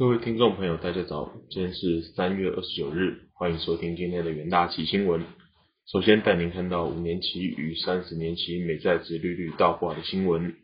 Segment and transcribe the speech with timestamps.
[0.00, 5.22] 各位听众朋友，大家早，今天是三月二十九日，欢迎收听今天的元大旗新闻。
[5.92, 10.54] 首先带您看到五年期与三十年期美债值利率倒挂的新闻。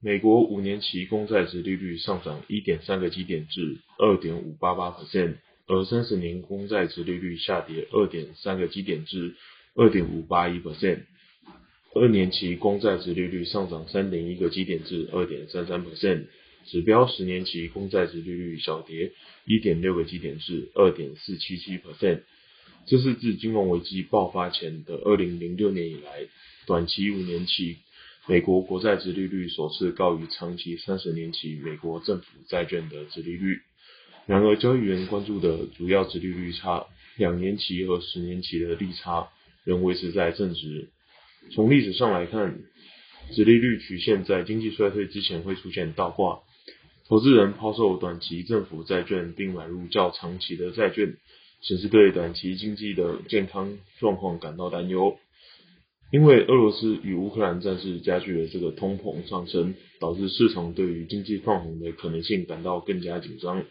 [0.00, 5.34] 美国五年期公债值利率上涨一点三个基点至二点五八八 percent，
[5.66, 9.34] 而三十年公债值利率下跌二点三个基点至
[9.74, 11.00] 二点五八一 percent。
[11.94, 16.28] 二年期公债值利率上涨三点一个基点至二点三三 percent。
[16.70, 19.12] 指标十年期公债值利率小跌
[19.46, 22.20] 一点六个基点至二点四七七 percent，
[22.86, 26.26] 这是自金融危机爆发前的二零零六年以来，
[26.66, 27.78] 短期五年期
[28.26, 33.60] 美国国债值利率首次高于长期三十年期美国政府债券的值利率。
[34.26, 36.84] 然而，交易员关注的主要值利率差，
[37.16, 39.30] 两年期和十年期的利差
[39.64, 40.90] 仍维持在正值。
[41.50, 42.58] 从历史上来看，
[43.32, 46.40] 值利率曲线在经济衰退之前会出现倒挂。
[47.08, 51.16] 投资人抛售短期政府债券，并买入较长期的债券，
[51.62, 55.16] 显示对短期经济的健康状况感到担忧。
[56.12, 63.64] 因为俄罗斯与乌克兰战事加剧了这个通膨上升，导致市场对于经济放缓的可能性感到更加紧张。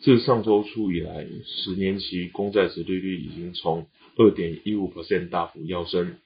[0.00, 6.16] 自上周初以来，十年期公债值利率已经从二点一五 percent 大幅跃升。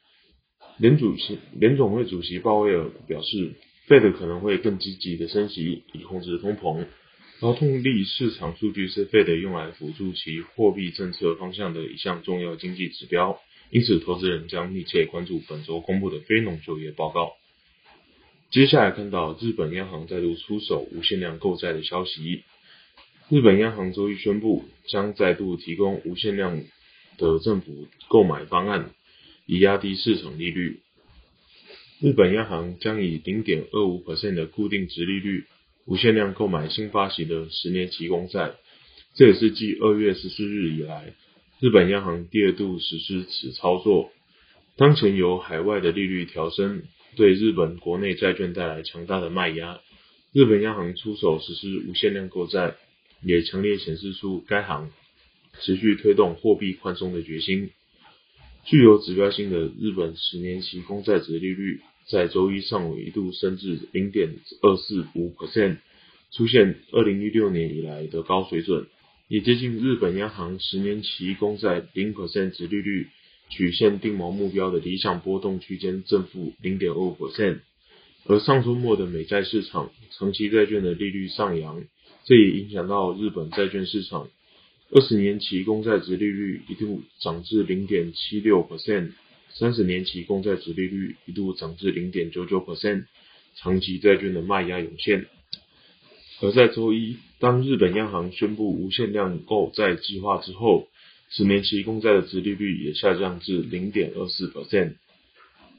[0.79, 3.53] 联主席联总会主席鲍威尔表示。
[3.89, 6.85] Fed 可能会更积极的升息以控制通膨。
[7.41, 17.33] 劳动力市场数据是 Fed 用来辅助其货币政策方向的一项重要经济指标，因此投资人将密切关注本周公布的非农就业报告。
[18.51, 22.43] 接下来看到日本央行再度出手无限量购债的消息。
[23.31, 26.63] 日本央行周一宣布，将再度提供无限量
[27.19, 28.91] 的政府购买方案，
[29.47, 30.81] 以压低市场利率。
[32.01, 35.47] 日本央行将以零点二五的固定值利率
[35.85, 38.53] 无限量购买新发行的十年期公债，
[39.17, 41.13] 这也是继二月十四日以来，
[41.59, 44.13] 日本央行第二度实施此操作。
[44.77, 46.85] 当前由海外的利率调升，
[47.17, 49.81] 对日本国内债券带来强大的卖压，
[50.33, 52.77] 日本央行出手实施无限量购债，
[53.25, 54.93] 也强烈显示出该行
[55.59, 57.71] 持续推动货币宽松的决心。
[58.65, 65.79] 具有指标性的日本十年期公债值利率在周一上午一度升至零点二四五 percent，
[66.33, 68.87] 出现二零一六年以来的高水准，
[69.29, 73.09] 也接近日本央行十年期公债零 percent 值利率
[73.49, 77.61] 曲线定锚目标的理想波动区间正负零点二 percent。
[78.27, 81.83] 而上周末的美债市场长期债券的利率上扬，
[82.25, 84.29] 这也影响到日本债券市场。
[84.91, 89.13] 二十年期公债值利率一度涨至零点七六 percent，
[89.51, 93.05] 三十年期公债值利率一度涨至零点九九 percent，
[93.55, 95.27] 长期债券的卖压涌现。
[96.41, 100.89] 而在周一，当日本央行宣布无限量购债计划之后，
[101.29, 104.95] 十年期公债的值利率也下降至零点二四 percent。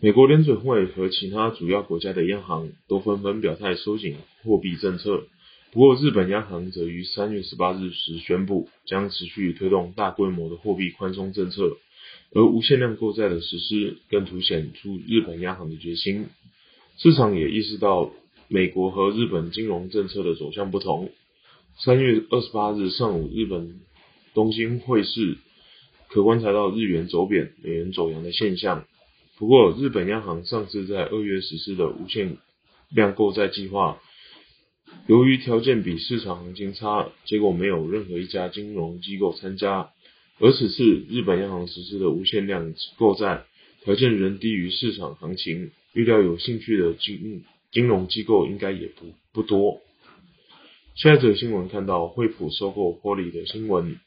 [0.01, 5.23] 美国联准会和其他主要国家的央行都纷纷表态收紧货币政策。
[5.71, 11.77] 不过，日本央行则于三月十八日时宣布，将持续推动大规模的货币宽松政策，
[12.33, 16.25] 而无限量购债的实施更凸显出日本央行的决心。
[16.97, 18.11] 市场也意识到
[18.47, 21.11] 美国和日本金融政策的走向不同。
[21.77, 23.79] 三月二十八日上午，日本
[24.33, 25.37] 东京汇市
[26.07, 28.87] 可观察到日元走贬、美元走阳的现象。
[29.37, 32.37] 不过，日本央行上次在二月实施的无限
[32.89, 34.01] 量购债计划。
[35.07, 39.89] 由于条件比市场行情差，结果没有任何一家金融机构参加。
[40.39, 43.43] 而此次日本央行实施的无限量购债，
[43.83, 49.81] 条件仍低于市场行情，预料有兴趣的金金融机构应该也不不多。
[50.95, 53.97] 下一则新闻看到惠普收购玻璃的新闻，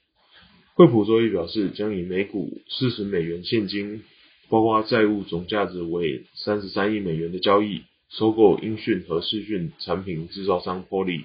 [0.75, 4.03] 惠普周一表示将以每股四十美元现金，
[4.49, 7.83] 包括债务总价值为三十三亿美元的交易。
[8.19, 11.25] 收购音讯和视讯产品制造商 Poly，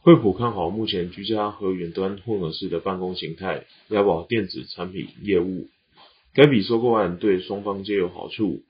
[0.00, 5.68] 惠普看好目前居家和远端混合式的办公形态，押宝电子产品业务。
[6.34, 8.62] 该笔收购案对双方皆有好处。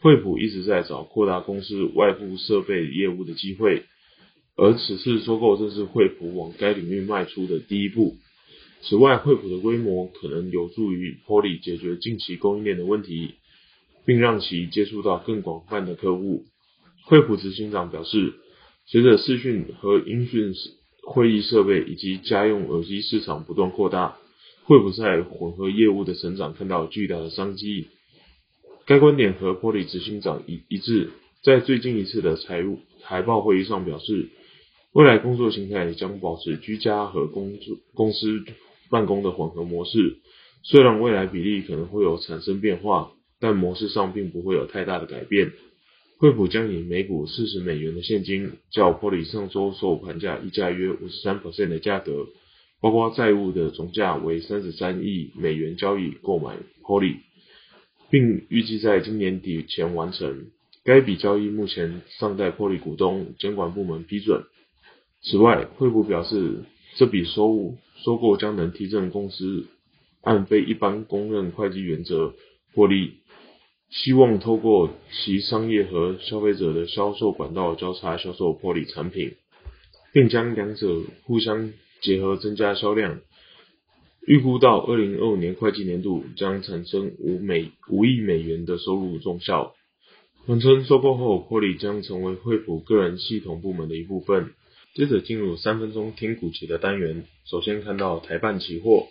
[0.00, 3.84] 惠普一直在找扩大公司外部设备业务的机会，
[4.56, 8.16] 而此次收购正是惠普往该领域迈出的第一步。
[8.82, 13.34] 此外，惠普的规模可能有助于 Poly 解决近期供应链的问题，
[14.04, 16.46] 并让其接触到更广泛的客户。
[17.04, 18.34] 惠普执行长表示，
[18.86, 20.54] 随着视讯和音讯
[21.02, 24.16] 会议设备以及家用耳机市场不断扩大，
[24.64, 27.88] 惠普在混合业务的成长看到巨大的商机。
[28.86, 31.10] 该观点和波里执行长一一致，
[31.42, 34.28] 在最近一次的财务财报会议上表示，
[34.92, 38.44] 未来工作形态将保持居家和工作公司
[38.90, 40.18] 办公的混合模式。
[40.62, 45.52] 虽然未来比例可能会有产生变化，但模式上并不会有太大的改变。
[46.20, 52.26] 惠普将以每股四十美元的现金，较 Poly 上周收盘价溢价约五十三 percent 的价格，
[52.82, 57.16] 包括债务的总价为三十三亿美元交易购买 Poly，
[58.10, 60.48] 并预计在今年底前完成。
[60.84, 64.44] 该笔交易目前尚待 Poly 股东监管部门批准。
[65.22, 66.64] 此外，惠普表示，
[66.96, 69.68] 这笔收收购将能提振公司
[70.20, 72.34] 按非一般公认会计原则
[72.74, 73.14] 获利，
[73.90, 79.34] 希望透过其商业和消费者的销售管道交叉销售玻璃产品，
[80.12, 83.20] 并将两者互相结合增加销量。
[84.26, 89.74] 预估到二零二五年会计年度将产生五美五亿美元的收入中效。
[90.46, 94.52] 本称收购后，玻璃将成为惠普个人系统部门的一部分。
[94.94, 97.24] 接着进入三分钟听股期的单元。
[97.44, 99.06] 首先看到台半期货，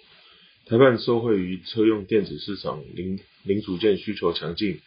[0.66, 4.80] 台半受惠于车用电子市场零零组件需求强劲，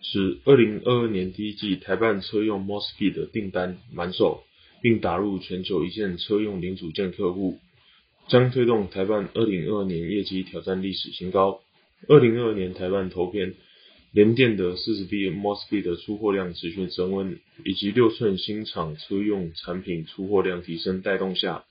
[0.00, 4.42] 使二零二二年第一季台半车用 Mosfet 的订单满手，
[4.80, 7.58] 并打入全球一线车用零组件客户，
[8.28, 11.60] 将推动台半二零二二年业绩挑战历史新高。
[12.08, 13.54] 二零二二年台半投片。
[14.14, 21.64] 联电的四十 B Mosfet 的出货量持续升温，以及六寸新厂车用产品出货量提升带动下，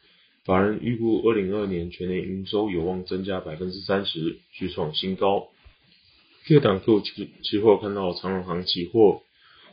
[0.43, 5.49] 法人预估二零二二年全年营收有望增加百分之三十，续创新高。
[6.47, 9.21] 第二档购期期货看到长荣行期货，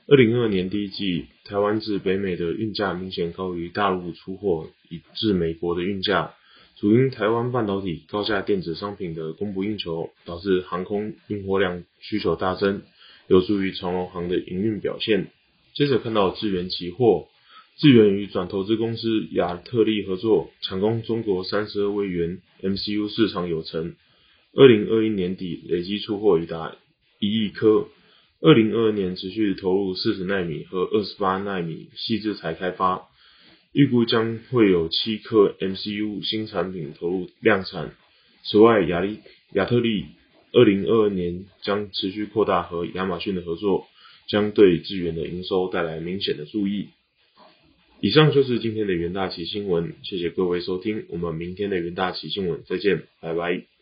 [0.06, 6.34] 二零二二年第一季台湾至北美的运价明显高于大陆出货以至美国的运价。
[6.76, 12.82] 主因台湾半导体高价电子商品的供不应求，导致航空运货量需求大增，
[13.28, 15.28] 有助于长荣航的营运表现。
[15.72, 17.28] 接着看到智源期货，
[17.78, 23.96] 智源与转投资公司亚特利合作，抢攻中国三十二位元 MCU 市场有成。
[24.54, 26.76] 二零二一年底累计出货已达
[27.20, 27.88] 一亿颗，
[28.40, 33.08] 二零二二年持续投入四十纳米和二十八纳米细制材开发。
[33.72, 37.92] 预估将会有七颗 MCU 新产品投入量产。
[38.42, 39.18] 此外，亚利
[39.52, 40.06] 亚特利
[40.52, 43.86] 二零二二年将持续扩大和亚马逊的合作，
[44.26, 46.88] 将对资源的营收带来明显的注意。
[48.00, 53.77] 以上就是今天的元大旗新闻，谢谢各位收听，我们明天的元大旗新闻再见，拜拜。